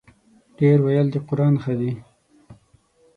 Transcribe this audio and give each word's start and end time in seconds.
ـ 0.29 0.57
ډېر 0.57 0.77
ویل 0.85 1.07
د 1.11 1.15
قران 1.27 1.55
ښه 1.63 1.73
دی. 1.79 1.91